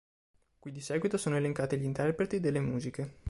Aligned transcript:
Qui 0.57 0.71
di 0.71 0.81
seguito 0.81 1.15
sono 1.17 1.35
elencati 1.35 1.77
gli 1.77 1.83
interpreti 1.83 2.39
delle 2.39 2.59
musiche. 2.59 3.19